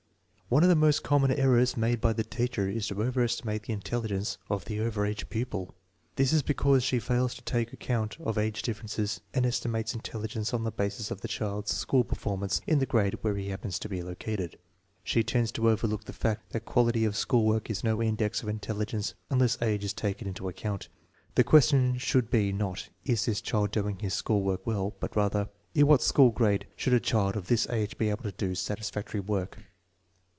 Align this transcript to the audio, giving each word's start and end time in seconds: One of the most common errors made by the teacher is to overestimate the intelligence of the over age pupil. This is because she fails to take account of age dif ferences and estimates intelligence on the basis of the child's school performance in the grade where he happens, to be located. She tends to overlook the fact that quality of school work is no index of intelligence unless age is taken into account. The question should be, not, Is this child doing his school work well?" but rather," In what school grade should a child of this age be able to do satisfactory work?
One 0.53 0.63
of 0.63 0.69
the 0.69 0.75
most 0.75 1.01
common 1.01 1.31
errors 1.31 1.77
made 1.77 2.01
by 2.01 2.11
the 2.11 2.25
teacher 2.25 2.67
is 2.67 2.85
to 2.87 3.01
overestimate 3.01 3.63
the 3.63 3.71
intelligence 3.71 4.37
of 4.49 4.65
the 4.65 4.81
over 4.81 5.05
age 5.05 5.29
pupil. 5.29 5.73
This 6.17 6.33
is 6.33 6.43
because 6.43 6.83
she 6.83 6.99
fails 6.99 7.33
to 7.35 7.41
take 7.43 7.71
account 7.71 8.17
of 8.19 8.37
age 8.37 8.61
dif 8.61 8.81
ferences 8.81 9.21
and 9.33 9.45
estimates 9.45 9.93
intelligence 9.93 10.53
on 10.53 10.65
the 10.65 10.69
basis 10.73 11.09
of 11.09 11.21
the 11.21 11.29
child's 11.29 11.71
school 11.71 12.03
performance 12.03 12.59
in 12.67 12.79
the 12.79 12.85
grade 12.85 13.13
where 13.21 13.37
he 13.37 13.47
happens, 13.47 13.79
to 13.79 13.87
be 13.87 14.01
located. 14.03 14.57
She 15.05 15.23
tends 15.23 15.53
to 15.53 15.69
overlook 15.69 16.03
the 16.03 16.11
fact 16.11 16.49
that 16.51 16.65
quality 16.65 17.05
of 17.05 17.15
school 17.15 17.45
work 17.45 17.69
is 17.69 17.81
no 17.81 18.03
index 18.03 18.43
of 18.43 18.49
intelligence 18.49 19.13
unless 19.29 19.57
age 19.61 19.85
is 19.85 19.93
taken 19.93 20.27
into 20.27 20.49
account. 20.49 20.89
The 21.35 21.45
question 21.45 21.97
should 21.97 22.29
be, 22.29 22.51
not, 22.51 22.89
Is 23.05 23.23
this 23.25 23.39
child 23.39 23.71
doing 23.71 23.99
his 23.99 24.15
school 24.15 24.41
work 24.41 24.67
well?" 24.67 24.93
but 24.99 25.15
rather," 25.15 25.47
In 25.75 25.87
what 25.87 26.01
school 26.01 26.31
grade 26.31 26.67
should 26.75 26.91
a 26.91 26.99
child 26.99 27.37
of 27.37 27.47
this 27.47 27.69
age 27.69 27.97
be 27.97 28.09
able 28.09 28.23
to 28.25 28.33
do 28.33 28.53
satisfactory 28.53 29.21
work? 29.21 29.57